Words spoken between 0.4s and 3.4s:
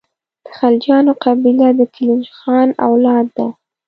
د خلجیانو قبیله د کلیج خان اولاد